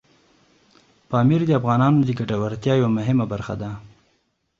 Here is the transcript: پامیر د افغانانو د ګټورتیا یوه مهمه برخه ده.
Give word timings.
پامیر 1.09 1.41
د 1.45 1.51
افغانانو 1.59 1.99
د 2.05 2.09
ګټورتیا 2.19 2.73
یوه 2.79 2.89
مهمه 2.97 3.25
برخه 3.33 3.53
ده. 3.61 3.69